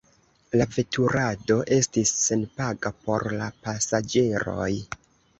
[0.59, 4.71] La veturado estis senpaga por la pasaĝeroj.